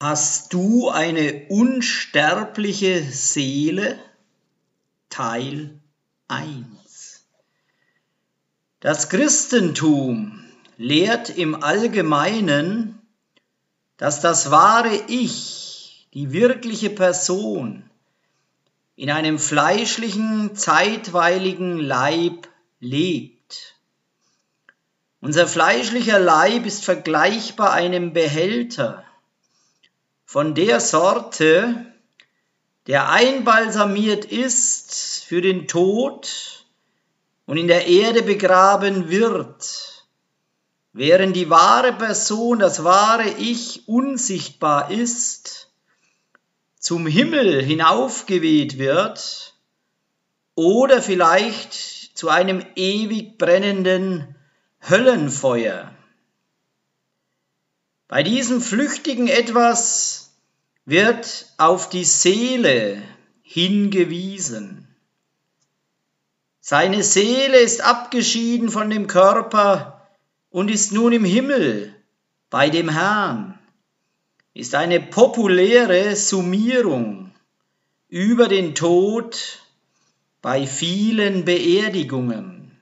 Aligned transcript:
Hast 0.00 0.52
du 0.52 0.90
eine 0.90 1.46
unsterbliche 1.48 3.02
Seele? 3.02 3.98
Teil 5.10 5.80
1 6.28 7.24
Das 8.78 9.08
Christentum 9.08 10.44
lehrt 10.76 11.30
im 11.30 11.64
Allgemeinen, 11.64 13.02
dass 13.96 14.20
das 14.20 14.52
wahre 14.52 14.94
Ich, 15.08 16.08
die 16.14 16.30
wirkliche 16.30 16.90
Person, 16.90 17.90
in 18.94 19.10
einem 19.10 19.40
fleischlichen, 19.40 20.54
zeitweiligen 20.54 21.80
Leib 21.80 22.46
lebt. 22.78 23.74
Unser 25.20 25.48
fleischlicher 25.48 26.20
Leib 26.20 26.66
ist 26.66 26.84
vergleichbar 26.84 27.72
einem 27.72 28.12
Behälter, 28.12 29.04
von 30.28 30.54
der 30.54 30.78
Sorte, 30.80 31.86
der 32.86 33.08
einbalsamiert 33.08 34.26
ist 34.26 35.24
für 35.24 35.40
den 35.40 35.66
Tod 35.68 36.66
und 37.46 37.56
in 37.56 37.66
der 37.66 37.86
Erde 37.86 38.22
begraben 38.22 39.08
wird, 39.08 40.04
während 40.92 41.34
die 41.34 41.48
wahre 41.48 41.94
Person, 41.94 42.58
das 42.58 42.84
wahre 42.84 43.30
Ich 43.38 43.88
unsichtbar 43.88 44.90
ist, 44.90 45.70
zum 46.78 47.06
Himmel 47.06 47.62
hinaufgeweht 47.62 48.76
wird 48.76 49.54
oder 50.54 51.00
vielleicht 51.00 51.72
zu 52.18 52.28
einem 52.28 52.62
ewig 52.76 53.38
brennenden 53.38 54.36
Höllenfeuer. 54.86 55.90
Bei 58.08 58.22
diesem 58.22 58.60
flüchtigen 58.62 59.28
Etwas 59.28 60.17
wird 60.88 61.52
auf 61.58 61.90
die 61.90 62.04
Seele 62.04 63.02
hingewiesen. 63.42 64.88
Seine 66.60 67.02
Seele 67.02 67.58
ist 67.58 67.82
abgeschieden 67.82 68.70
von 68.70 68.88
dem 68.88 69.06
Körper 69.06 70.08
und 70.48 70.70
ist 70.70 70.92
nun 70.92 71.12
im 71.12 71.26
Himmel 71.26 71.94
bei 72.48 72.70
dem 72.70 72.88
Herrn, 72.88 73.58
ist 74.54 74.74
eine 74.74 74.98
populäre 74.98 76.16
Summierung 76.16 77.32
über 78.08 78.48
den 78.48 78.74
Tod 78.74 79.62
bei 80.40 80.66
vielen 80.66 81.44
Beerdigungen. 81.44 82.80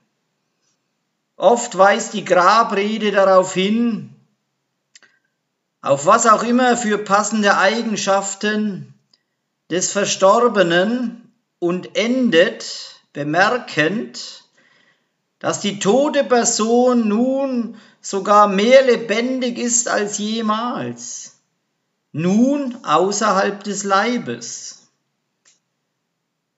Oft 1.35 1.77
weist 1.77 2.13
die 2.13 2.23
Grabrede 2.23 3.11
darauf 3.11 3.53
hin, 3.53 4.16
auf 5.87 6.05
was 6.05 6.27
auch 6.27 6.43
immer 6.43 6.75
für 6.75 6.97
passende 6.97 7.57
Eigenschaften 7.57 8.93
des 9.71 9.93
Verstorbenen 9.93 11.31
und 11.59 11.97
endet 11.97 13.01
bemerkend, 13.13 14.43
dass 15.39 15.61
die 15.61 15.79
tote 15.79 16.25
Person 16.25 17.07
nun 17.07 17.77
sogar 18.01 18.49
mehr 18.49 18.83
lebendig 18.83 19.57
ist 19.57 19.87
als 19.87 20.17
jemals, 20.17 21.37
nun 22.11 22.77
außerhalb 22.83 23.63
des 23.63 23.85
Leibes. 23.85 24.89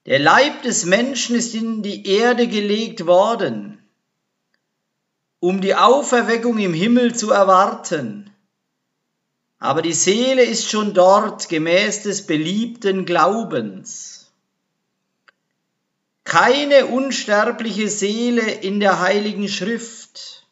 Der 0.06 0.18
Leib 0.18 0.62
des 0.62 0.86
Menschen 0.86 1.36
ist 1.36 1.54
in 1.54 1.82
die 1.82 2.04
Erde 2.04 2.48
gelegt 2.48 3.06
worden, 3.06 3.80
um 5.38 5.60
die 5.60 5.76
Auferweckung 5.76 6.58
im 6.58 6.74
Himmel 6.74 7.14
zu 7.14 7.30
erwarten 7.30 8.30
aber 9.60 9.82
die 9.82 9.92
Seele 9.92 10.42
ist 10.42 10.70
schon 10.70 10.94
dort 10.94 11.50
gemäß 11.50 12.02
des 12.02 12.26
beliebten 12.26 13.04
Glaubens. 13.04 14.32
Keine 16.24 16.86
unsterbliche 16.86 17.88
Seele 17.88 18.50
in 18.50 18.80
der 18.80 19.00
heiligen 19.00 19.48
Schrift. 19.48 20.46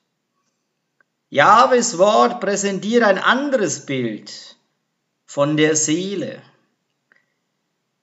Jahwes 1.31 1.97
Wort 1.97 2.41
präsentiert 2.41 3.03
ein 3.03 3.19
anderes 3.19 3.87
Bild 3.87 4.57
von 5.25 5.57
der 5.57 5.75
Seele. 5.75 6.43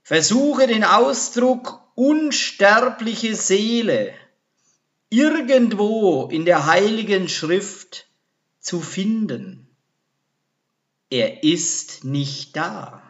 Versuche 0.02 0.66
den 0.66 0.84
Ausdruck 0.84 1.82
unsterbliche 1.94 3.36
Seele 3.36 4.14
irgendwo 5.10 6.30
in 6.32 6.46
der 6.46 6.66
heiligen 6.66 7.30
Schrift 7.30 8.08
zu 8.60 8.82
finden. 8.82 9.65
Er 11.18 11.44
ist 11.44 12.04
nicht 12.04 12.58
da. 12.58 13.02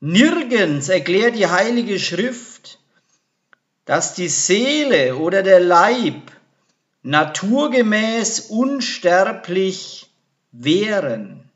Nirgends 0.00 0.88
erklärt 0.88 1.36
die 1.36 1.46
Heilige 1.46 2.00
Schrift, 2.00 2.80
dass 3.84 4.16
die 4.16 4.26
Seele 4.26 5.14
oder 5.14 5.44
der 5.44 5.60
Leib 5.60 6.32
naturgemäß 7.02 8.40
unsterblich 8.50 10.10
wären. 10.50 11.48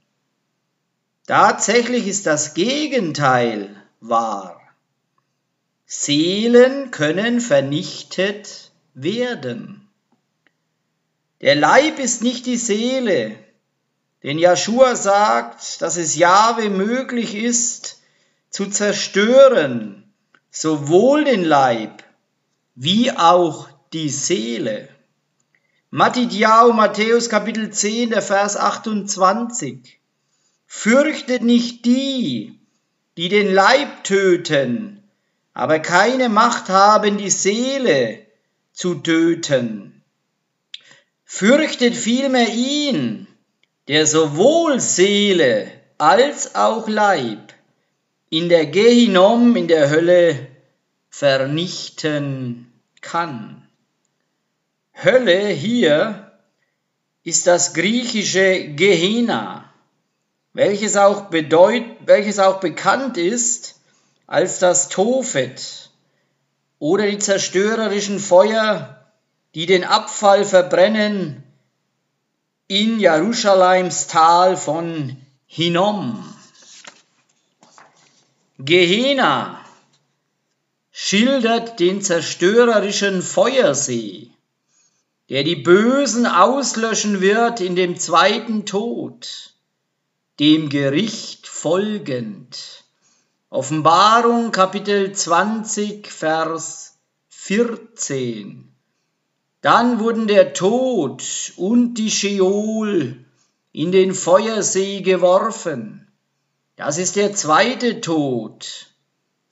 Tatsächlich 1.26 2.06
ist 2.06 2.26
das 2.26 2.54
Gegenteil 2.54 3.74
wahr. 3.98 4.60
Seelen 5.84 6.92
können 6.92 7.40
vernichtet 7.40 8.70
werden. 8.94 9.88
Der 11.40 11.56
Leib 11.56 11.98
ist 11.98 12.22
nicht 12.22 12.46
die 12.46 12.56
Seele, 12.56 13.47
denn 14.22 14.38
Joshua 14.38 14.96
sagt, 14.96 15.80
dass 15.80 15.96
es 15.96 16.16
Jahwe 16.16 16.70
möglich 16.70 17.34
ist, 17.34 18.02
zu 18.50 18.66
zerstören, 18.66 20.12
sowohl 20.50 21.24
den 21.24 21.44
Leib 21.44 22.02
wie 22.74 23.12
auch 23.12 23.68
die 23.92 24.08
Seele. 24.08 24.88
Matidjahu, 25.90 26.72
Matthäus 26.72 27.30
Kapitel 27.30 27.70
10, 27.70 28.10
der 28.10 28.22
Vers 28.22 28.56
28. 28.56 30.00
Fürchtet 30.66 31.42
nicht 31.42 31.84
die, 31.86 32.60
die 33.16 33.28
den 33.28 33.54
Leib 33.54 34.04
töten, 34.04 35.02
aber 35.54 35.78
keine 35.78 36.28
Macht 36.28 36.68
haben, 36.68 37.16
die 37.16 37.30
Seele 37.30 38.26
zu 38.72 38.96
töten. 38.96 40.02
Fürchtet 41.24 41.96
vielmehr 41.96 42.52
ihn, 42.52 43.27
der 43.88 44.06
sowohl 44.06 44.80
Seele 44.80 45.70
als 45.96 46.54
auch 46.54 46.88
Leib 46.88 47.54
in 48.30 48.50
der 48.50 48.66
Gehinom, 48.66 49.56
in 49.56 49.66
der 49.66 49.90
Hölle, 49.90 50.46
vernichten 51.08 52.70
kann. 53.00 53.66
Hölle 54.92 55.48
hier 55.48 56.32
ist 57.24 57.46
das 57.46 57.72
griechische 57.72 58.68
Gehenna, 58.74 59.72
welches 60.52 60.96
auch, 60.96 61.22
bedeut, 61.26 61.84
welches 62.04 62.38
auch 62.38 62.60
bekannt 62.60 63.16
ist 63.16 63.80
als 64.26 64.58
das 64.58 64.88
Tophet 64.88 65.90
oder 66.78 67.06
die 67.06 67.18
zerstörerischen 67.18 68.18
Feuer, 68.18 69.06
die 69.54 69.66
den 69.66 69.84
Abfall 69.84 70.44
verbrennen 70.44 71.42
in 72.70 73.00
Jerusalems 73.00 74.08
Tal 74.08 74.54
von 74.58 75.16
Hinnom. 75.46 76.22
Gehenna 78.58 79.64
schildert 80.90 81.80
den 81.80 82.02
zerstörerischen 82.02 83.22
Feuersee, 83.22 84.28
der 85.30 85.44
die 85.44 85.56
Bösen 85.56 86.26
auslöschen 86.26 87.22
wird 87.22 87.62
in 87.62 87.74
dem 87.74 87.98
zweiten 87.98 88.66
Tod, 88.66 89.54
dem 90.38 90.68
Gericht 90.68 91.46
folgend. 91.46 92.84
Offenbarung 93.48 94.52
Kapitel 94.52 95.12
20, 95.12 96.06
Vers 96.08 96.98
14. 97.30 98.67
Dann 99.60 99.98
wurden 99.98 100.28
der 100.28 100.52
Tod 100.52 101.52
und 101.56 101.94
die 101.94 102.10
Scheol 102.10 103.24
in 103.72 103.92
den 103.92 104.14
Feuersee 104.14 105.00
geworfen. 105.00 106.06
Das 106.76 106.96
ist 106.96 107.16
der 107.16 107.34
zweite 107.34 108.00
Tod, 108.00 108.86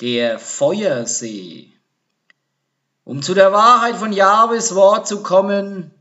der 0.01 0.39
Feuersee. 0.39 1.73
Um 3.03 3.23
zu 3.23 3.35
der 3.35 3.53
Wahrheit 3.53 3.97
von 3.97 4.13
Jahwes 4.13 4.75
Wort 4.75 5.09
zu 5.09 5.23
kommen, 5.23 5.93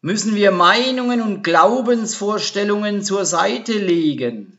müssen 0.00 0.34
wir 0.34 0.50
Meinungen 0.50 1.20
und 1.20 1.42
Glaubensvorstellungen 1.42 3.02
zur 3.02 3.26
Seite 3.26 3.72
legen, 3.72 4.58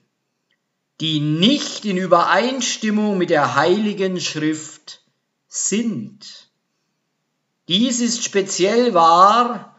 die 0.99 1.19
nicht 1.19 1.85
in 1.85 1.97
Übereinstimmung 1.97 3.17
mit 3.17 3.29
der 3.29 3.55
heiligen 3.55 4.19
Schrift 4.19 5.01
sind. 5.47 6.48
Dies 7.69 7.99
ist 7.99 8.23
speziell 8.23 8.95
wahr 8.95 9.75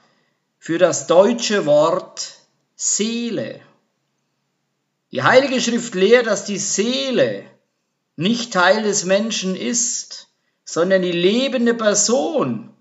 für 0.61 0.79
das 0.79 1.09
deutsche 1.09 1.67
Wort 1.67 2.35
Seele. 2.77 3.61
Die 5.11 5.25
Heilige 5.25 5.61
Schrift 5.61 5.97
lehrt, 5.97 6.29
dass 6.29 6.45
die 6.45 6.59
Seele 6.59 7.45
nicht 8.15 8.53
Teil 8.53 8.85
des 8.85 9.07
Menschen 9.07 9.57
ist, 9.57 10.29
sondern 10.65 11.03
die 11.03 11.11
lebende 11.11 11.75
Person, 11.75 12.73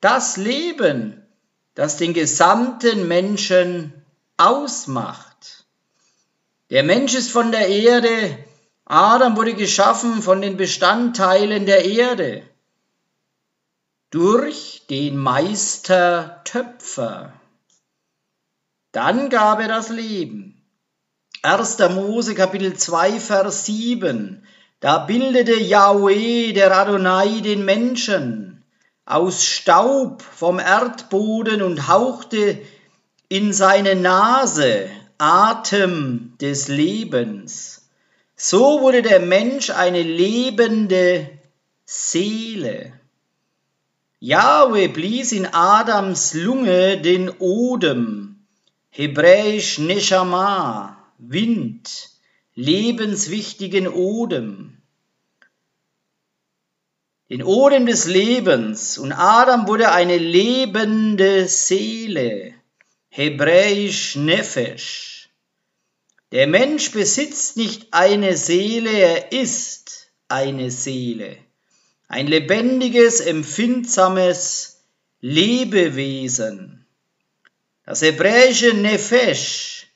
das 0.00 0.38
Leben, 0.38 1.22
das 1.74 1.98
den 1.98 2.14
gesamten 2.14 3.06
Menschen 3.08 3.92
ausmacht. 4.38 5.66
Der 6.70 6.82
Mensch 6.82 7.14
ist 7.14 7.30
von 7.30 7.52
der 7.52 7.68
Erde, 7.68 8.38
Adam 8.86 9.36
wurde 9.36 9.52
geschaffen 9.52 10.22
von 10.22 10.40
den 10.40 10.56
Bestandteilen 10.56 11.66
der 11.66 11.84
Erde 11.84 12.42
durch 14.10 14.86
den 14.88 15.16
Meister 15.16 16.40
Töpfer. 16.44 17.32
Dann 18.92 19.30
gab 19.30 19.60
er 19.60 19.68
das 19.68 19.88
Leben. 19.88 20.62
1. 21.42 21.78
Mose 21.90 22.34
Kapitel 22.34 22.74
2 22.74 23.20
Vers 23.20 23.66
7. 23.66 24.46
Da 24.80 24.98
bildete 24.98 25.54
Yahweh, 25.54 26.52
der 26.52 26.76
Adonai, 26.76 27.40
den 27.40 27.64
Menschen 27.64 28.64
aus 29.04 29.44
Staub 29.44 30.22
vom 30.22 30.58
Erdboden 30.58 31.62
und 31.62 31.88
hauchte 31.88 32.60
in 33.28 33.52
seine 33.52 33.94
Nase 33.94 34.88
Atem 35.18 36.34
des 36.40 36.68
Lebens. 36.68 37.88
So 38.34 38.80
wurde 38.82 39.02
der 39.02 39.20
Mensch 39.20 39.70
eine 39.70 40.02
lebende 40.02 41.30
Seele. 41.84 42.92
Jahwe 44.26 44.88
blies 44.88 45.30
in 45.30 45.46
Adams 45.46 46.34
Lunge 46.34 47.00
den 47.00 47.30
Odem, 47.38 48.44
hebräisch 48.90 49.78
Neshama, 49.78 50.96
Wind, 51.18 52.10
lebenswichtigen 52.56 53.86
Odem. 53.86 54.82
Den 57.30 57.44
Odem 57.44 57.86
des 57.86 58.06
Lebens 58.06 58.98
und 58.98 59.12
Adam 59.12 59.68
wurde 59.68 59.92
eine 59.92 60.18
lebende 60.18 61.46
Seele, 61.46 62.52
hebräisch 63.10 64.16
Nefesh. 64.16 65.30
Der 66.32 66.48
Mensch 66.48 66.90
besitzt 66.90 67.56
nicht 67.56 67.94
eine 67.94 68.36
Seele, 68.36 68.90
er 68.90 69.30
ist 69.30 70.10
eine 70.26 70.72
Seele 70.72 71.45
ein 72.08 72.26
lebendiges, 72.26 73.20
empfindsames 73.20 74.82
Lebewesen. 75.20 76.86
Das 77.84 78.02
hebräische 78.02 78.74
Nefesh 78.74 79.88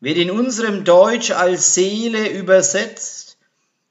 wird 0.00 0.18
in 0.18 0.30
unserem 0.30 0.84
Deutsch 0.84 1.30
als 1.30 1.74
Seele 1.74 2.28
übersetzt 2.28 3.38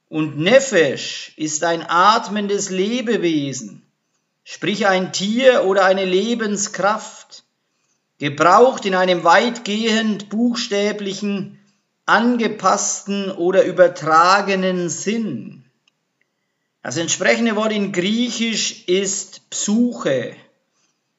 und 0.09 0.37
Nefesh 0.37 1.33
ist 1.37 1.63
ein 1.63 1.83
atmendes 1.87 2.69
Lebewesen, 2.69 3.81
sprich 4.43 4.87
ein 4.87 5.11
Tier 5.11 5.65
oder 5.65 5.85
eine 5.85 6.05
Lebenskraft, 6.05 7.43
gebraucht 8.19 8.85
in 8.85 8.95
einem 8.95 9.23
weitgehend 9.23 10.29
buchstäblichen, 10.29 11.59
angepassten 12.05 13.31
oder 13.31 13.63
übertragenen 13.63 14.89
Sinn. 14.89 15.64
Das 16.85 16.97
entsprechende 16.97 17.55
Wort 17.55 17.71
in 17.71 17.91
Griechisch 17.91 18.83
ist 18.85 19.49
Psyche, 19.49 20.35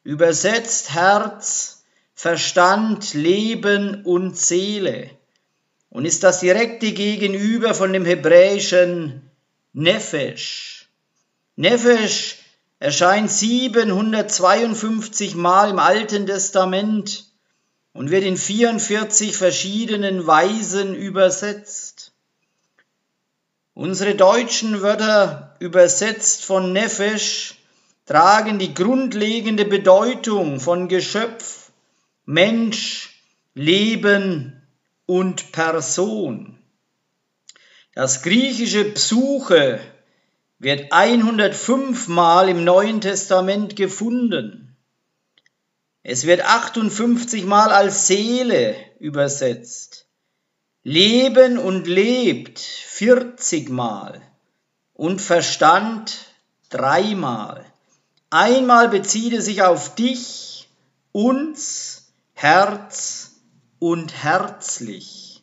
übersetzt 0.04 0.94
Herz, 0.94 1.82
Verstand, 2.14 3.14
Leben 3.14 4.04
und 4.04 4.38
Seele 4.38 5.10
und 5.90 6.04
ist 6.04 6.22
das 6.22 6.38
direkte 6.38 6.92
Gegenüber 6.92 7.74
von 7.74 7.92
dem 7.92 8.04
hebräischen 8.04 9.28
Nefesh. 9.72 10.88
Nefesh 11.56 12.36
erscheint 12.78 13.32
752 13.32 15.34
Mal 15.34 15.70
im 15.70 15.80
Alten 15.80 16.26
Testament 16.26 17.24
und 17.92 18.12
wird 18.12 18.22
in 18.22 18.36
44 18.36 19.36
verschiedenen 19.36 20.28
Weisen 20.28 20.94
übersetzt. 20.94 22.12
Unsere 23.74 24.14
deutschen 24.14 24.80
Wörter 24.80 25.45
übersetzt 25.58 26.44
von 26.44 26.72
Nefesh 26.72 27.54
tragen 28.06 28.58
die 28.58 28.74
grundlegende 28.74 29.64
Bedeutung 29.64 30.60
von 30.60 30.88
Geschöpf, 30.88 31.70
Mensch, 32.24 33.22
Leben 33.54 34.62
und 35.06 35.52
Person. 35.52 36.58
Das 37.94 38.22
griechische 38.22 38.84
Psuche 38.84 39.80
wird 40.58 40.92
105 40.92 42.08
Mal 42.08 42.48
im 42.48 42.64
Neuen 42.64 43.00
Testament 43.00 43.76
gefunden. 43.76 44.76
Es 46.02 46.26
wird 46.26 46.42
58 46.42 47.44
Mal 47.44 47.70
als 47.70 48.06
Seele 48.06 48.76
übersetzt 49.00 50.06
leben 50.86 51.58
und 51.58 51.88
lebt 51.88 52.60
40 52.60 53.70
Mal 53.70 54.22
und 54.96 55.20
Verstand 55.20 56.16
dreimal. 56.70 57.64
Einmal 58.30 58.88
bezieht 58.88 59.34
es 59.34 59.44
sich 59.44 59.62
auf 59.62 59.94
dich, 59.94 60.68
uns, 61.12 62.12
Herz 62.32 63.32
und 63.78 64.22
herzlich. 64.22 65.42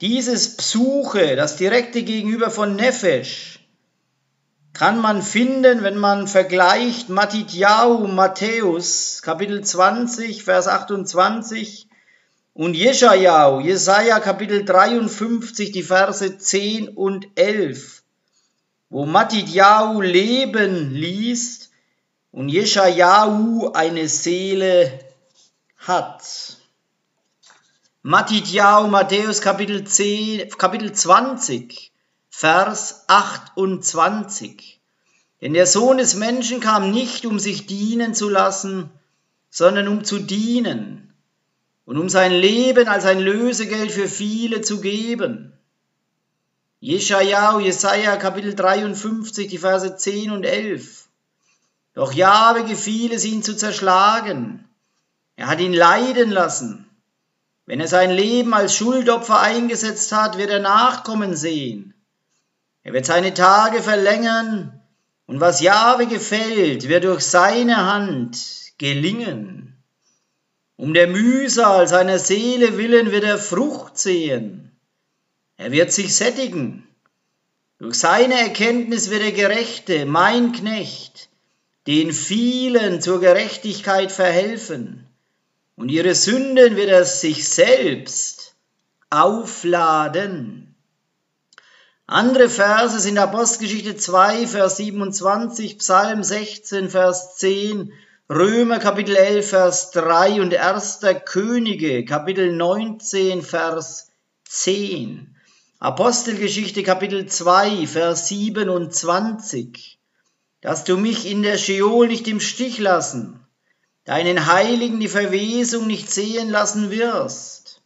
Dieses 0.00 0.56
Psuche, 0.56 1.36
das 1.36 1.56
direkte 1.56 2.02
Gegenüber 2.02 2.50
von 2.50 2.74
Nefesh, 2.74 3.60
kann 4.72 5.00
man 5.00 5.22
finden, 5.22 5.82
wenn 5.82 5.98
man 5.98 6.26
vergleicht 6.26 7.08
Matityahu 7.08 8.06
Matthäus 8.08 9.20
Kapitel 9.22 9.62
20, 9.62 10.42
Vers 10.44 10.66
28 10.66 11.88
und 12.54 12.74
Jeschajau, 12.74 13.60
Jesaja 13.60 14.18
Kapitel 14.18 14.64
53, 14.64 15.72
die 15.72 15.82
Verse 15.82 16.38
10 16.38 16.88
und 16.88 17.28
11, 17.34 18.01
wo 18.92 19.06
Matidjau 19.06 20.02
Leben 20.02 20.92
liest 20.92 21.70
und 22.30 22.50
Jeschajau 22.50 23.72
eine 23.72 24.06
Seele 24.06 24.98
hat. 25.78 26.58
Matidjau, 28.02 28.88
Matthäus 28.88 29.40
Kapitel 29.40 29.84
10, 29.84 30.50
Kapitel 30.58 30.92
20, 30.92 31.90
Vers 32.28 33.04
28. 33.06 34.78
Denn 35.40 35.54
der 35.54 35.66
Sohn 35.66 35.96
des 35.96 36.14
Menschen 36.14 36.60
kam 36.60 36.90
nicht, 36.90 37.24
um 37.24 37.38
sich 37.38 37.66
dienen 37.66 38.12
zu 38.12 38.28
lassen, 38.28 38.90
sondern 39.48 39.88
um 39.88 40.04
zu 40.04 40.18
dienen 40.18 41.14
und 41.86 41.96
um 41.96 42.10
sein 42.10 42.32
Leben 42.32 42.88
als 42.88 43.06
ein 43.06 43.20
Lösegeld 43.20 43.90
für 43.90 44.06
viele 44.06 44.60
zu 44.60 44.82
geben. 44.82 45.54
Jeschajau, 46.84 47.60
Jesaja, 47.60 48.16
Kapitel 48.16 48.56
53, 48.56 49.46
die 49.46 49.58
Verse 49.58 49.96
10 49.96 50.32
und 50.32 50.42
11. 50.42 51.06
Doch 51.94 52.12
Jahwe 52.12 52.64
gefiel 52.64 53.12
es, 53.12 53.24
ihn 53.24 53.44
zu 53.44 53.56
zerschlagen. 53.56 54.68
Er 55.36 55.46
hat 55.46 55.60
ihn 55.60 55.74
leiden 55.74 56.32
lassen. 56.32 56.90
Wenn 57.66 57.78
er 57.78 57.86
sein 57.86 58.10
Leben 58.10 58.52
als 58.52 58.74
Schuldopfer 58.74 59.40
eingesetzt 59.40 60.10
hat, 60.10 60.38
wird 60.38 60.50
er 60.50 60.58
Nachkommen 60.58 61.36
sehen. 61.36 61.94
Er 62.82 62.92
wird 62.92 63.06
seine 63.06 63.32
Tage 63.32 63.80
verlängern 63.80 64.82
und 65.26 65.40
was 65.40 65.60
Jahwe 65.60 66.08
gefällt, 66.08 66.88
wird 66.88 67.04
durch 67.04 67.24
seine 67.24 67.76
Hand 67.92 68.72
gelingen. 68.78 69.80
Um 70.74 70.94
der 70.94 71.06
Mühsal 71.06 71.86
seiner 71.86 72.18
Seele 72.18 72.76
willen 72.76 73.12
wird 73.12 73.22
er 73.22 73.38
Frucht 73.38 73.98
sehen. 73.98 74.71
Er 75.62 75.70
wird 75.70 75.92
sich 75.92 76.16
sättigen. 76.16 76.88
Durch 77.78 77.94
seine 77.94 78.34
Erkenntnis 78.34 79.10
wird 79.10 79.22
er 79.22 79.30
Gerechte, 79.30 80.06
mein 80.06 80.50
Knecht, 80.50 81.28
den 81.86 82.12
vielen 82.12 83.00
zur 83.00 83.20
Gerechtigkeit 83.20 84.10
verhelfen. 84.10 85.06
Und 85.76 85.88
ihre 85.88 86.16
Sünden 86.16 86.74
wird 86.74 86.88
er 86.88 87.04
sich 87.04 87.48
selbst 87.48 88.56
aufladen. 89.08 90.74
Andere 92.08 92.48
Verse 92.48 92.98
sind 92.98 93.18
Apostelgeschichte 93.18 93.96
2, 93.96 94.48
Vers 94.48 94.78
27, 94.78 95.78
Psalm 95.78 96.24
16, 96.24 96.90
Vers 96.90 97.36
10 97.36 97.92
Römer 98.28 98.80
Kapitel 98.80 99.14
11, 99.14 99.48
Vers 99.48 99.90
3 99.92 100.40
und 100.40 100.56
1. 100.56 101.00
Könige 101.24 102.04
Kapitel 102.04 102.52
19, 102.52 103.42
Vers 103.42 104.10
10. 104.48 105.31
Apostelgeschichte 105.82 106.84
Kapitel 106.84 107.26
2, 107.26 107.88
Vers 107.88 108.28
27. 108.28 109.98
Dass 110.60 110.84
du 110.84 110.96
mich 110.96 111.28
in 111.28 111.42
der 111.42 111.58
Scheol 111.58 112.06
nicht 112.06 112.28
im 112.28 112.38
Stich 112.38 112.78
lassen, 112.78 113.44
deinen 114.04 114.46
Heiligen 114.46 115.00
die 115.00 115.08
Verwesung 115.08 115.88
nicht 115.88 116.08
sehen 116.08 116.50
lassen 116.50 116.92
wirst. 116.92 117.82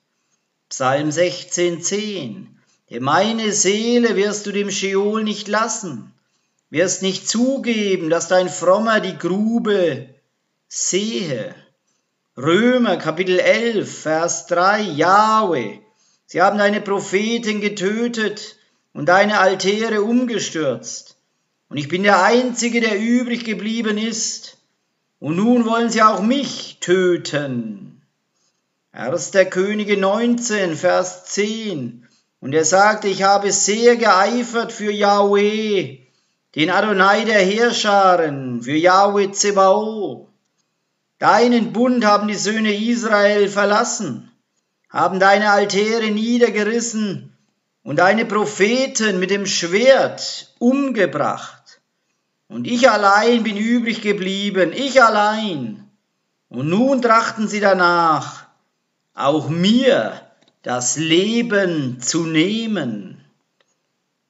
Psalm 0.69 1.09
16,10. 1.09 2.49
Denn 2.91 3.03
meine 3.03 3.50
Seele 3.53 4.15
wirst 4.15 4.45
du 4.45 4.53
dem 4.53 4.71
Scheol 4.71 5.25
nicht 5.25 5.49
lassen, 5.49 6.12
wirst 6.69 7.00
nicht 7.00 7.26
zugeben, 7.26 8.11
dass 8.11 8.29
dein 8.29 8.50
Frommer 8.50 9.00
die 9.00 9.17
Grube 9.17 10.11
sehe. 10.69 11.55
Römer 12.37 12.99
Kapitel 12.99 13.38
11, 13.38 14.00
Vers 14.03 14.47
3, 14.49 14.83
Jahwe, 14.83 15.81
sie 16.26 16.42
haben 16.42 16.59
deine 16.59 16.80
Propheten 16.80 17.61
getötet 17.61 18.56
und 18.92 19.06
deine 19.09 19.40
Altäre 19.40 20.02
umgestürzt. 20.02 21.16
Und 21.68 21.78
ich 21.78 21.88
bin 21.88 22.02
der 22.02 22.23
Einzige, 22.23 22.80
der 22.80 23.00
übrig 23.00 23.45
geblieben 23.45 23.99
ist. 23.99 24.59
Und 25.18 25.37
nun 25.37 25.64
wollen 25.64 25.90
sie 25.90 26.02
auch 26.02 26.23
mich 26.23 26.78
töten. 26.80 28.02
1. 28.92 29.33
Könige 29.50 29.97
19, 29.97 30.76
Vers 30.76 31.26
10. 31.26 32.06
Und 32.40 32.54
er 32.54 32.64
sagte, 32.64 33.09
ich 33.09 33.23
habe 33.23 33.50
sehr 33.50 33.97
geeifert 33.97 34.73
für 34.73 34.90
Yahweh, 34.90 35.99
den 36.54 36.71
Adonai 36.71 37.25
der 37.25 37.40
Heerscharen, 37.40 38.62
für 38.62 38.76
Yahweh 38.76 39.33
Zebao. 39.33 40.28
Deinen 41.18 41.73
Bund 41.73 42.04
haben 42.04 42.28
die 42.28 42.35
Söhne 42.35 42.75
Israel 42.75 43.49
verlassen, 43.49 44.30
haben 44.88 45.21
deine 45.21 45.50
Altäre 45.50 46.11
niedergerissen 46.11 47.37
und 47.83 48.00
deine 48.00 48.25
Propheten 48.25 49.21
mit 49.21 49.31
dem 49.31 49.47
Schwert 49.47 50.55
umgebracht. 50.59 51.81
Und 52.49 52.66
ich 52.66 52.90
allein 52.90 53.43
bin 53.43 53.57
übrig 53.57 54.02
geblieben, 54.02 54.73
ich 54.73 55.02
allein. 55.02 55.88
Und 56.49 56.69
nun 56.69 57.02
trachten 57.02 57.49
sie 57.49 57.61
danach, 57.61 58.47
auch 59.14 59.49
mir 59.49 60.21
das 60.62 60.97
Leben 60.97 62.00
zu 62.00 62.25
nehmen. 62.25 63.25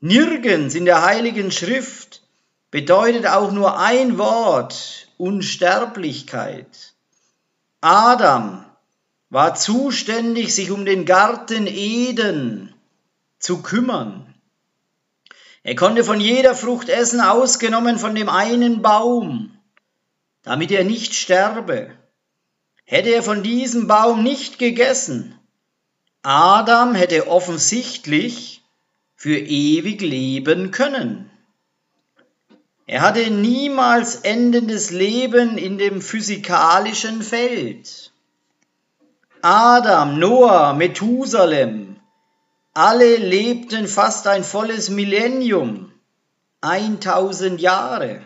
Nirgends 0.00 0.74
in 0.74 0.84
der 0.84 1.02
heiligen 1.02 1.50
Schrift 1.50 2.22
bedeutet 2.70 3.26
auch 3.26 3.52
nur 3.52 3.78
ein 3.78 4.18
Wort 4.18 5.08
Unsterblichkeit. 5.16 6.94
Adam 7.80 8.65
war 9.36 9.54
zuständig, 9.54 10.54
sich 10.54 10.70
um 10.70 10.86
den 10.86 11.04
Garten 11.04 11.66
Eden 11.66 12.74
zu 13.38 13.60
kümmern. 13.60 14.34
Er 15.62 15.74
konnte 15.74 16.04
von 16.04 16.22
jeder 16.22 16.54
Frucht 16.54 16.88
essen, 16.88 17.20
ausgenommen 17.20 17.98
von 17.98 18.14
dem 18.14 18.30
einen 18.30 18.80
Baum, 18.80 19.54
damit 20.42 20.70
er 20.70 20.84
nicht 20.84 21.12
sterbe. 21.14 21.90
Hätte 22.86 23.10
er 23.10 23.22
von 23.22 23.42
diesem 23.42 23.86
Baum 23.86 24.22
nicht 24.22 24.58
gegessen, 24.58 25.38
Adam 26.22 26.94
hätte 26.94 27.28
offensichtlich 27.28 28.62
für 29.16 29.36
ewig 29.38 30.00
leben 30.00 30.70
können. 30.70 31.30
Er 32.86 33.02
hatte 33.02 33.30
niemals 33.30 34.16
endendes 34.16 34.92
Leben 34.92 35.58
in 35.58 35.76
dem 35.76 36.00
physikalischen 36.00 37.20
Feld. 37.20 38.05
Adam, 39.48 40.18
Noah, 40.18 40.74
Methusalem, 40.74 42.00
alle 42.74 43.14
lebten 43.14 43.86
fast 43.86 44.26
ein 44.26 44.42
volles 44.42 44.90
Millennium, 44.90 45.92
1000 46.62 47.60
Jahre. 47.60 48.22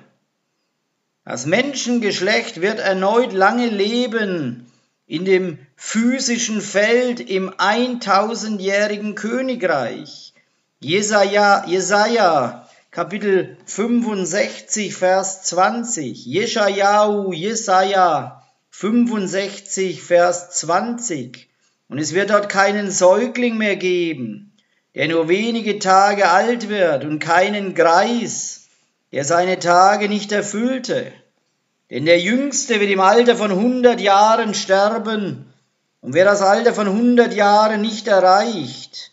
Das 1.27 1.45
Menschengeschlecht 1.45 2.62
wird 2.62 2.79
erneut 2.79 3.35
lange 3.35 3.67
leben 3.69 4.73
in 5.07 5.27
dem 5.27 5.59
physischen 5.77 6.62
Feld 6.62 7.21
im 7.21 7.50
1000-jährigen 7.50 9.15
Königreich. 9.15 10.33
Jesaja, 10.79 11.67
Jesaja 11.67 12.67
Kapitel 12.91 13.59
65, 13.67 14.97
Vers 14.97 15.43
20. 15.43 16.25
Jeschajahu, 16.25 17.35
Jesaja 17.35 18.40
65, 18.71 20.03
Vers 20.03 20.50
20. 20.50 21.49
Und 21.89 21.99
es 21.99 22.15
wird 22.15 22.31
dort 22.31 22.49
keinen 22.49 22.91
Säugling 22.91 23.57
mehr 23.57 23.77
geben, 23.77 24.53
der 24.95 25.09
nur 25.09 25.29
wenige 25.29 25.79
Tage 25.79 26.31
alt 26.31 26.69
wird 26.69 27.05
und 27.05 27.19
keinen 27.19 27.75
Greis, 27.75 28.69
der 29.12 29.25
seine 29.25 29.59
Tage 29.59 30.09
nicht 30.09 30.33
erfüllte. 30.33 31.12
Denn 31.91 32.05
der 32.05 32.21
Jüngste 32.21 32.81
wird 32.81 32.91
im 32.91 33.00
Alter 33.00 33.37
von 33.37 33.53
hundert 33.53 34.00
Jahren 34.00 34.55
sterben, 34.55 35.53
und 36.00 36.15
wer 36.15 36.25
das 36.25 36.41
Alter 36.41 36.73
von 36.73 36.89
hundert 36.89 37.35
Jahren 37.35 37.83
nicht 37.83 38.09
erreicht, 38.09 39.11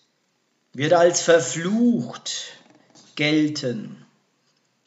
wird 0.74 0.94
als 0.94 1.22
verflucht 1.22 2.54
gelten. 3.16 4.06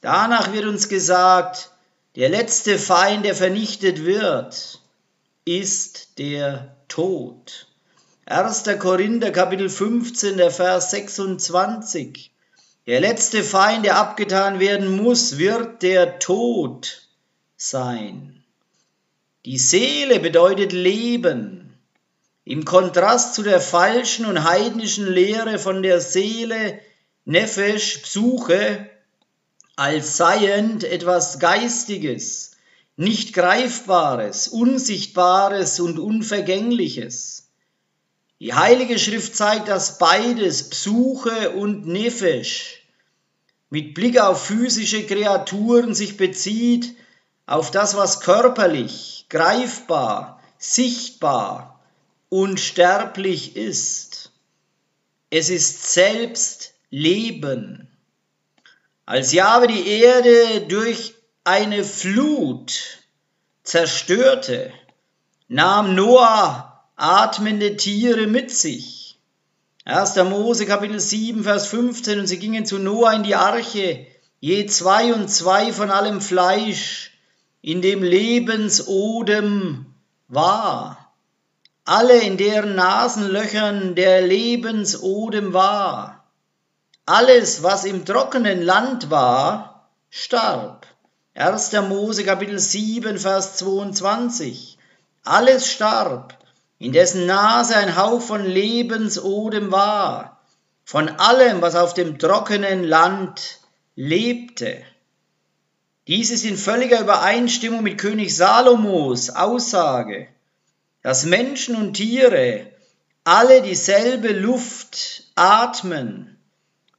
Danach 0.01 0.53
wird 0.53 0.65
uns 0.65 0.89
gesagt, 0.89 1.71
der 2.17 2.29
letzte 2.29 2.79
Feind, 2.79 3.25
der 3.25 3.35
vernichtet 3.35 4.05
wird, 4.05 4.81
ist 5.45 6.19
der 6.19 6.77
Tod. 6.89 7.69
1. 8.27 8.65
Korinther 8.79 9.31
Kapitel 9.31 9.69
15, 9.69 10.37
der 10.37 10.51
Vers 10.51 10.91
26. 10.91 12.33
Der 12.87 13.01
letzte 13.01 13.45
Feind, 13.45 13.85
der 13.85 13.97
abgetan 13.97 14.59
werden 14.59 14.97
muss, 14.97 15.39
wird 15.39 15.83
der 15.83 16.19
Tod 16.19 17.09
sein. 17.57 18.43
Die 19.45 19.59
Seele 19.59 20.19
bedeutet 20.19 20.73
Leben. 20.73 21.75
Im 22.45 22.65
Kontrast 22.65 23.35
zu 23.35 23.43
der 23.43 23.61
falschen 23.61 24.27
und 24.27 24.45
heidnischen 24.45 25.07
Lehre 25.07 25.59
von 25.59 25.83
der 25.83 26.01
Seele 26.01 26.81
Nefesh, 27.25 27.99
Psuche, 27.99 28.91
als 29.81 30.19
seiend 30.19 30.85
etwas 30.85 31.39
Geistiges, 31.39 32.51
nicht 32.97 33.33
Greifbares, 33.33 34.47
Unsichtbares 34.47 35.81
und 35.81 35.99
Unvergängliches. 35.99 37.49
Die 38.41 38.53
Heilige 38.53 38.99
Schrift 38.99 39.35
zeigt, 39.35 39.69
dass 39.69 39.97
beides, 39.97 40.69
Psuche 40.69 41.53
und 41.53 41.87
Nefesh, 41.87 42.87
mit 43.71 43.95
Blick 43.95 44.21
auf 44.21 44.45
physische 44.45 45.07
Kreaturen 45.07 45.95
sich 45.95 46.19
bezieht 46.19 46.95
auf 47.47 47.71
das, 47.71 47.97
was 47.97 48.21
körperlich, 48.21 49.25
greifbar, 49.31 50.43
sichtbar, 50.59 51.81
unsterblich 52.29 53.57
ist. 53.57 54.31
Es 55.31 55.49
ist 55.49 55.91
selbst 55.95 56.75
Leben. 56.91 57.90
Als 59.11 59.33
Jahwe 59.33 59.67
die 59.67 59.89
Erde 59.89 60.67
durch 60.69 61.15
eine 61.43 61.83
Flut 61.83 63.01
zerstörte, 63.65 64.73
nahm 65.49 65.97
Noah 65.97 66.85
atmende 66.95 67.77
Tiere 67.77 68.29
mit 68.29 68.53
sich. 68.53 69.19
1. 69.85 70.15
Mose 70.27 70.65
Kapitel 70.65 71.01
7, 71.01 71.43
Vers 71.43 71.67
15, 71.67 72.21
und 72.21 72.29
sie 72.29 72.39
gingen 72.39 72.67
zu 72.67 72.79
Noah 72.79 73.15
in 73.15 73.25
die 73.25 73.35
Arche, 73.35 74.07
je 74.39 74.67
zwei 74.67 75.13
und 75.13 75.29
zwei 75.29 75.73
von 75.73 75.91
allem 75.91 76.21
Fleisch, 76.21 77.11
in 77.63 77.83
dem 77.83 78.05
Lebensodem 78.05 79.87
war. 80.29 81.13
Alle 81.85 82.21
in 82.21 82.37
deren 82.37 82.77
Nasenlöchern 82.77 83.97
der 83.97 84.23
Lebensodem 84.23 85.53
war. 85.53 86.20
Alles, 87.13 87.65
was 87.65 87.87
im 87.87 88.05
trockenen 88.05 88.63
Land 88.63 89.11
war, 89.11 89.91
starb. 90.11 90.87
1. 91.35 91.73
Mose 91.89 92.23
Kapitel 92.23 92.61
7, 92.61 93.19
Vers 93.19 93.57
22. 93.57 94.79
Alles 95.25 95.69
starb, 95.69 96.39
in 96.79 96.93
dessen 96.93 97.27
Nase 97.27 97.75
ein 97.75 97.97
Hauch 97.97 98.23
von 98.23 98.45
Lebensodem 98.45 99.73
war, 99.73 100.41
von 100.85 101.09
allem, 101.09 101.61
was 101.63 101.75
auf 101.75 101.95
dem 101.95 102.21
trockenen 102.21 102.85
Land 102.85 103.59
lebte. 103.97 104.81
Dies 106.07 106.31
ist 106.31 106.45
in 106.45 106.57
völliger 106.57 107.01
Übereinstimmung 107.01 107.83
mit 107.83 107.99
König 107.99 108.37
Salomos 108.37 109.31
Aussage, 109.31 110.29
dass 111.03 111.25
Menschen 111.25 111.75
und 111.75 111.95
Tiere 111.95 112.69
alle 113.25 113.63
dieselbe 113.63 114.29
Luft 114.29 115.25
atmen 115.35 116.37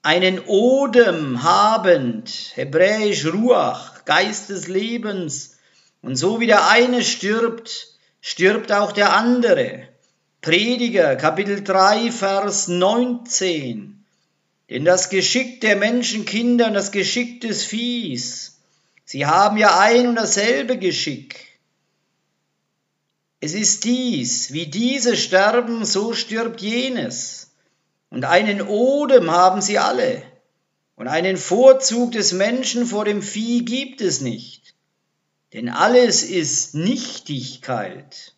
einen 0.04 0.40
Odem 0.40 1.44
habend, 1.44 2.54
hebräisch 2.56 3.26
Ruach, 3.26 4.04
Geist 4.06 4.50
des 4.50 4.68
Lebens, 4.68 5.58
und 6.02 6.16
so 6.16 6.40
wie 6.40 6.48
der 6.48 6.68
eine 6.70 7.04
stirbt, 7.04 7.96
stirbt 8.22 8.72
auch 8.72 8.92
der 8.92 9.14
andere. 9.14 9.88
Prediger, 10.42 11.16
Kapitel 11.16 11.64
3, 11.64 12.12
Vers 12.12 12.68
19. 12.68 14.04
Denn 14.72 14.86
das 14.86 15.10
Geschick 15.10 15.62
der 15.62 15.76
Menschenkinder 15.76 16.68
und 16.68 16.74
das 16.74 16.92
Geschick 16.92 17.42
des 17.42 17.64
Viehs, 17.64 18.58
sie 19.06 19.28
haben 19.28 19.58
ja 19.58 19.80
ein 19.80 20.08
und 20.08 20.16
dasselbe 20.16 20.80
Geschick. 20.80 21.60
Es 23.40 23.54
ist 23.54 23.84
dies, 23.84 24.54
wie 24.54 24.66
diese 24.66 25.16
sterben, 25.16 25.86
so 25.86 26.14
stirbt 26.14 26.62
jenes. 26.62 27.51
Und 28.12 28.26
einen 28.26 28.62
Odem 28.62 29.32
haben 29.32 29.62
sie 29.62 29.80
alle. 29.80 30.22
Und 30.96 31.08
einen 31.08 31.38
Vorzug 31.38 32.12
des 32.12 32.34
Menschen 32.34 32.86
vor 32.86 33.06
dem 33.06 33.24
Vieh 33.24 33.66
gibt 33.66 34.02
es 34.02 34.22
nicht. 34.22 34.76
Denn 35.54 35.70
alles 35.70 36.22
ist 36.22 36.76
Nichtigkeit. 36.76 38.34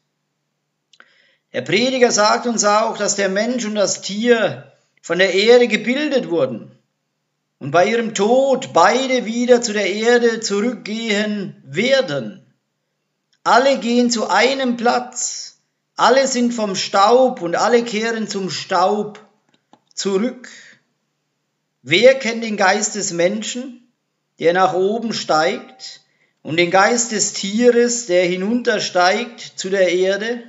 Der 1.52 1.62
Prediger 1.62 2.12
sagt 2.12 2.46
uns 2.48 2.64
auch, 2.64 2.98
dass 2.98 3.16
der 3.16 3.30
Mensch 3.30 3.66
und 3.66 3.76
das 3.76 4.02
Tier 4.02 4.72
von 5.02 5.20
der 5.20 5.34
Erde 5.34 5.68
gebildet 5.68 6.30
wurden 6.30 6.72
und 7.60 7.72
bei 7.72 7.88
ihrem 7.88 8.14
Tod 8.14 8.74
beide 8.74 9.26
wieder 9.26 9.62
zu 9.62 9.74
der 9.74 9.92
Erde 9.92 10.40
zurückgehen 10.40 11.62
werden. 11.66 12.46
Alle 13.44 13.80
gehen 13.80 14.10
zu 14.10 14.30
einem 14.30 14.78
Platz, 14.78 15.60
alle 15.96 16.28
sind 16.28 16.54
vom 16.54 16.76
Staub 16.76 17.42
und 17.42 17.56
alle 17.56 17.84
kehren 17.84 18.28
zum 18.28 18.50
Staub 18.50 19.20
zurück. 19.94 20.50
Wer 21.82 22.16
kennt 22.16 22.44
den 22.44 22.58
Geist 22.58 22.96
des 22.96 23.12
Menschen, 23.12 23.92
der 24.40 24.54
nach 24.54 24.74
oben 24.74 25.14
steigt, 25.14 26.02
und 26.42 26.58
den 26.58 26.72
Geist 26.72 27.12
des 27.12 27.34
Tieres, 27.34 28.06
der 28.06 28.26
hinuntersteigt 28.26 29.40
zu 29.56 29.70
der 29.70 29.92
Erde? 29.92 30.44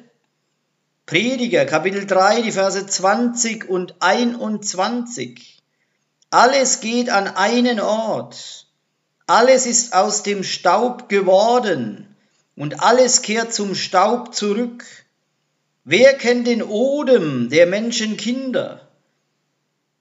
Prediger, 1.07 1.67
Kapitel 1.67 2.07
3, 2.07 2.43
die 2.43 2.53
Verse 2.53 2.87
20 2.87 3.69
und 3.69 3.95
21. 4.01 5.63
Alles 6.31 6.81
geht 6.81 7.11
an 7.11 7.29
einen 7.29 7.79
Ort. 7.79 8.67
Alles 9.27 9.67
ist 9.67 9.95
aus 9.95 10.23
dem 10.23 10.43
Staub 10.43 11.09
geworden 11.09 12.17
und 12.57 12.83
alles 12.83 13.23
kehrt 13.23 13.55
zum 13.55 13.75
Staub 13.75 14.35
zurück. 14.35 14.85
Wer 15.85 16.15
kennt 16.15 16.47
den 16.47 16.63
Odem 16.63 17.51
der 17.51 17.67
Menschenkinder? 17.67 18.84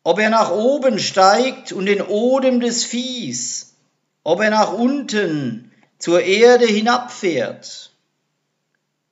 Ob 0.04 0.20
er 0.20 0.30
nach 0.30 0.52
oben 0.52 1.00
steigt 1.00 1.72
und 1.72 1.86
den 1.86 2.02
Odem 2.02 2.60
des 2.60 2.84
Viehs, 2.84 3.76
ob 4.24 4.42
er 4.42 4.50
nach 4.50 4.74
unten 4.74 5.72
zur 5.98 6.22
Erde 6.22 6.66
hinabfährt. 6.66 7.92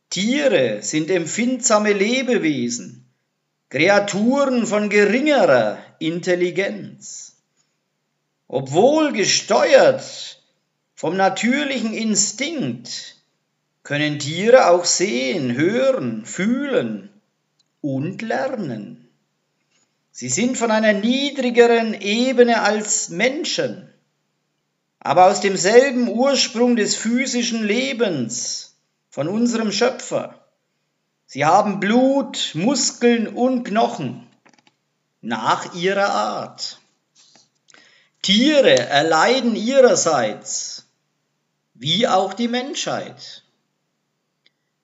Tiere 0.10 0.82
sind 0.82 1.10
empfindsame 1.10 1.94
Lebewesen, 1.94 3.06
Kreaturen 3.70 4.68
von 4.68 4.90
geringerer 4.90 5.78
Intelligenz. 6.00 7.38
Obwohl 8.50 9.14
gesteuert 9.14 10.44
vom 10.94 11.16
natürlichen 11.16 11.94
Instinkt, 11.94 13.16
können 13.84 14.20
Tiere 14.20 14.68
auch 14.68 14.84
sehen, 14.84 15.56
hören, 15.56 16.26
fühlen 16.26 17.10
und 17.80 18.22
lernen. 18.22 19.01
Sie 20.12 20.30
sind 20.30 20.58
von 20.58 20.72
einer 20.72 20.94
niedrigeren 20.94 21.94
Ebene 21.94 22.62
als 22.62 23.10
Menschen, 23.10 23.92
aber 25.00 25.28
aus 25.28 25.40
demselben 25.40 26.10
Ursprung 26.10 26.76
des 26.76 26.96
physischen 26.96 27.64
Lebens 27.64 28.76
von 29.10 29.28
unserem 29.28 29.72
Schöpfer. 29.72 30.46
Sie 31.26 31.46
haben 31.46 31.80
Blut, 31.80 32.52
Muskeln 32.56 33.28
und 33.28 33.64
Knochen 33.64 34.28
nach 35.22 35.74
ihrer 35.76 36.10
Art. 36.10 36.80
Tiere 38.22 38.78
erleiden 38.78 39.56
ihrerseits, 39.56 40.86
wie 41.74 42.08
auch 42.08 42.34
die 42.34 42.50
Menschheit. 42.50 43.44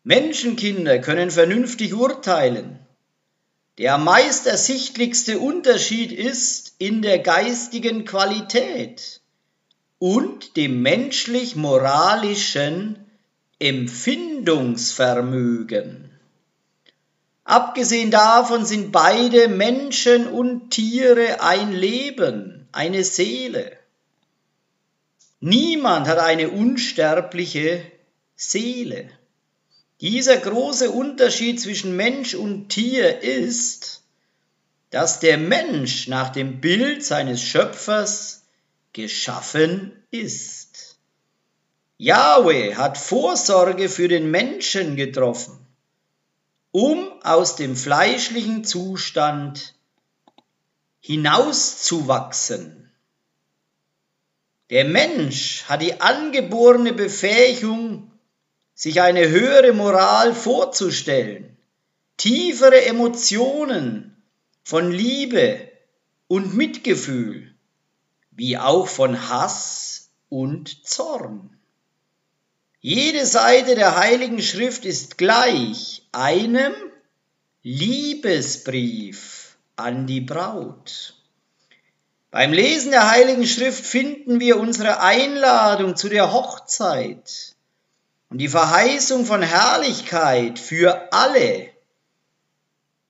Menschenkinder 0.03 1.00
können 1.00 1.29
vernünftig 1.29 1.93
urteilen. 1.93 2.79
Der 3.77 3.98
meist 4.00 4.48
ersichtlichste 4.48 5.39
Unterschied 5.39 6.12
ist 6.12 6.74
in 6.79 7.03
der 7.03 7.19
geistigen 7.19 8.05
Qualität 8.05 9.21
und 9.99 10.58
dem 10.58 10.82
menschlich-moralischen 10.82 13.06
Empfindungsvermögen. 13.60 16.10
Abgesehen 17.43 18.10
davon 18.10 18.65
sind 18.65 18.91
beide 18.91 19.47
Menschen 19.47 20.25
und 20.28 20.71
Tiere 20.71 21.41
ein 21.41 21.71
Leben, 21.71 22.67
eine 22.71 23.04
Seele. 23.04 23.78
Niemand 25.39 26.08
hat 26.08 26.17
eine 26.17 26.49
unsterbliche 26.49 27.84
Seele. 28.36 29.12
Dieser 29.99 30.38
große 30.38 30.91
Unterschied 30.91 31.60
zwischen 31.60 31.95
Mensch 31.95 32.36
und 32.36 32.69
Tier 32.69 33.21
ist, 33.21 34.03
dass 34.91 35.19
der 35.19 35.38
Mensch 35.38 36.07
nach 36.07 36.29
dem 36.29 36.62
Bild 36.62 37.03
seines 37.03 37.41
Schöpfers 37.41 38.43
geschaffen 38.93 39.91
ist. 40.12 40.97
Yahweh 41.97 42.75
hat 42.75 42.97
Vorsorge 42.97 43.89
für 43.89 44.07
den 44.07 44.29
Menschen 44.29 44.95
getroffen, 44.95 45.57
um 46.71 47.12
aus 47.23 47.55
dem 47.55 47.75
fleischlichen 47.75 48.63
Zustand 48.63 49.73
hinauszuwachsen. 50.99 52.91
Der 54.69 54.86
Mensch 54.86 55.63
hat 55.63 55.81
die 55.81 55.99
angeborene 56.01 56.93
Befähigung, 56.93 58.12
sich 58.78 59.02
eine 59.02 59.28
höhere 59.28 59.74
Moral 59.74 60.36
vorzustellen, 60.36 61.58
tiefere 62.16 62.86
Emotionen 62.86 64.16
von 64.63 64.92
Liebe 64.92 65.68
und 66.28 66.56
Mitgefühl, 66.56 67.56
wie 68.30 68.60
auch 68.60 68.88
von 68.88 69.30
Hass 69.30 70.12
und 70.30 70.86
Zorn. 70.86 71.58
Jede 72.80 73.26
Seite 73.26 73.74
der 73.74 73.98
Heiligen 73.98 74.44
Schrift 74.44 74.86
ist 74.86 75.18
gleich 75.18 76.08
einem 76.12 76.74
Liebesbrief 77.63 79.58
an 79.76 80.06
die 80.06 80.22
Braut. 80.22 81.16
Beim 82.30 82.54
Lesen 82.54 82.92
der 82.92 83.10
Heiligen 83.10 83.48
Schrift 83.48 83.84
finden 83.84 84.40
wir 84.40 84.60
unsere 84.60 85.00
Einladung 85.00 85.96
zu 85.96 86.10
der 86.10 86.32
Hochzeit 86.32 87.57
und 88.30 88.40
die 88.40 88.48
Verheißung 88.48 89.26
von 89.26 89.42
Herrlichkeit 89.42 90.60
für 90.60 91.13
alle, 91.13 91.70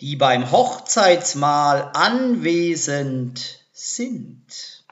die 0.01 0.15
beim 0.15 0.51
Hochzeitsmahl 0.51 1.91
anwesend 1.93 3.65
sind. 3.71 4.83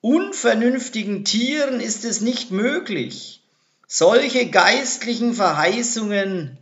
Unvernünftigen 0.00 1.24
Tieren 1.24 1.80
ist 1.80 2.04
es 2.04 2.20
nicht 2.20 2.50
möglich, 2.50 3.42
solche 3.86 4.48
geistlichen 4.50 5.34
Verheißungen 5.34 6.58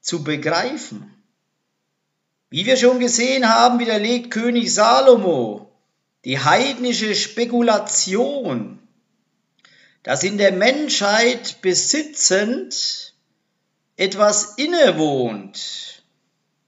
zu 0.00 0.22
begreifen. 0.24 1.10
Wie 2.50 2.66
wir 2.66 2.76
schon 2.76 3.00
gesehen 3.00 3.48
haben, 3.48 3.78
widerlegt 3.78 4.30
König 4.30 4.72
Salomo 4.72 5.70
die 6.24 6.38
heidnische 6.38 7.14
Spekulation, 7.14 8.78
dass 10.04 10.22
in 10.22 10.38
der 10.38 10.52
Menschheit 10.52 11.62
besitzend 11.62 13.14
etwas 13.96 14.54
innewohnt, 14.56 16.02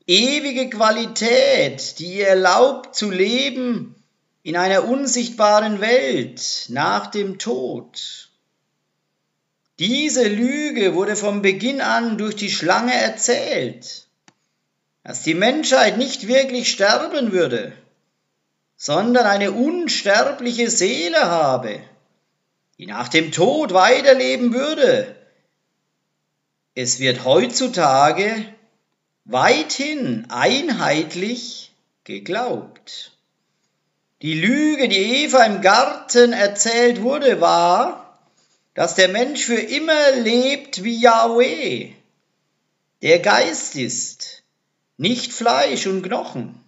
ewige 0.06 0.70
Qualität, 0.70 1.98
die 1.98 2.18
ihr 2.18 2.28
erlaubt 2.28 2.96
zu 2.96 3.10
leben 3.10 3.94
in 4.42 4.56
einer 4.56 4.88
unsichtbaren 4.88 5.80
Welt 5.80 6.66
nach 6.68 7.08
dem 7.08 7.38
Tod. 7.38 8.30
Diese 9.78 10.26
Lüge 10.26 10.94
wurde 10.94 11.14
vom 11.14 11.42
Beginn 11.42 11.82
an 11.82 12.16
durch 12.16 12.36
die 12.36 12.50
Schlange 12.50 12.94
erzählt, 12.94 14.06
dass 15.04 15.22
die 15.22 15.34
Menschheit 15.34 15.98
nicht 15.98 16.26
wirklich 16.26 16.70
sterben 16.70 17.32
würde, 17.32 17.72
sondern 18.78 19.26
eine 19.26 19.52
unsterbliche 19.52 20.70
Seele 20.70 21.26
habe, 21.26 21.80
die 22.78 22.86
nach 22.86 23.08
dem 23.08 23.32
Tod 23.32 23.72
weiterleben 23.72 24.52
würde. 24.52 25.16
Es 26.74 27.00
wird 27.00 27.24
heutzutage 27.24 28.34
weithin 29.24 30.26
einheitlich 30.28 31.72
geglaubt. 32.04 33.12
Die 34.22 34.34
Lüge, 34.34 34.88
die 34.88 35.24
Eva 35.24 35.44
im 35.44 35.60
Garten 35.60 36.32
erzählt 36.32 37.02
wurde, 37.02 37.40
war, 37.40 38.18
dass 38.74 38.94
der 38.94 39.08
Mensch 39.08 39.44
für 39.44 39.60
immer 39.60 40.12
lebt 40.12 40.84
wie 40.84 41.00
Yahweh, 41.00 41.92
der 43.02 43.18
Geist 43.20 43.76
ist, 43.76 44.42
nicht 44.98 45.32
Fleisch 45.32 45.86
und 45.86 46.02
Knochen. 46.02 46.60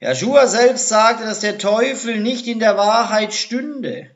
Joshua 0.00 0.46
selbst 0.46 0.88
sagte, 0.88 1.24
dass 1.24 1.40
der 1.40 1.58
Teufel 1.58 2.20
nicht 2.20 2.46
in 2.46 2.58
der 2.58 2.76
Wahrheit 2.76 3.34
stünde, 3.34 4.10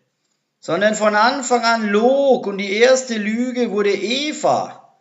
sondern 0.64 0.94
von 0.94 1.14
Anfang 1.14 1.62
an 1.62 1.88
log 1.88 2.46
und 2.46 2.56
die 2.56 2.72
erste 2.72 3.18
Lüge 3.18 3.70
wurde 3.70 3.92
Eva, 3.92 4.94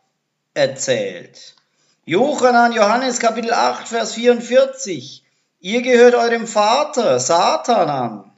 erzählt. 0.53 1.55
Johannan, 2.03 2.73
Johannes 2.73 3.19
Kapitel 3.19 3.53
8, 3.53 3.87
Vers 3.87 4.15
44. 4.15 5.23
Ihr 5.61 5.81
gehört 5.81 6.15
eurem 6.15 6.47
Vater, 6.47 7.17
Satan, 7.17 7.89
an. 7.89 8.31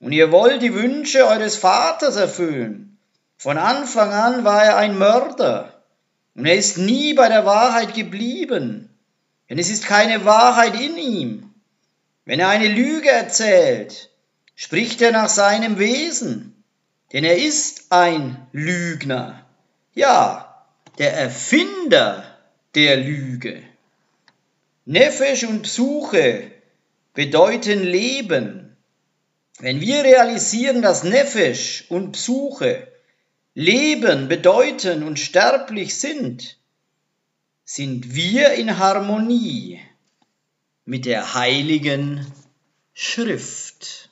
Und 0.00 0.10
ihr 0.10 0.32
wollt 0.32 0.60
die 0.60 0.74
Wünsche 0.74 1.28
eures 1.28 1.54
Vaters 1.54 2.16
erfüllen. 2.16 2.98
Von 3.36 3.56
Anfang 3.56 4.12
an 4.12 4.42
war 4.42 4.64
er 4.64 4.78
ein 4.78 4.98
Mörder. 4.98 5.80
Und 6.34 6.44
er 6.44 6.56
ist 6.56 6.76
nie 6.76 7.14
bei 7.14 7.28
der 7.28 7.46
Wahrheit 7.46 7.94
geblieben. 7.94 8.90
Denn 9.48 9.60
es 9.60 9.70
ist 9.70 9.86
keine 9.86 10.24
Wahrheit 10.24 10.74
in 10.74 10.96
ihm. 10.96 11.54
Wenn 12.24 12.40
er 12.40 12.48
eine 12.48 12.66
Lüge 12.66 13.10
erzählt, 13.10 14.10
spricht 14.58 15.00
er 15.02 15.12
nach 15.12 15.28
seinem 15.28 15.78
Wesen. 15.78 16.47
Denn 17.12 17.24
er 17.24 17.38
ist 17.38 17.90
ein 17.90 18.46
Lügner. 18.52 19.46
Ja, 19.94 20.66
der 20.98 21.14
Erfinder 21.14 22.24
der 22.74 22.96
Lüge. 22.98 23.62
Nefesh 24.84 25.44
und 25.44 25.62
Psuche 25.62 26.50
bedeuten 27.14 27.82
Leben. 27.82 28.76
Wenn 29.58 29.80
wir 29.80 30.04
realisieren, 30.04 30.82
dass 30.82 31.02
Nefesh 31.02 31.86
und 31.88 32.12
Psuche 32.12 32.88
Leben 33.54 34.28
bedeuten 34.28 35.02
und 35.02 35.18
sterblich 35.18 35.98
sind, 35.98 36.58
sind 37.64 38.14
wir 38.14 38.52
in 38.52 38.78
Harmonie 38.78 39.80
mit 40.84 41.06
der 41.06 41.34
heiligen 41.34 42.24
Schrift. 42.94 44.07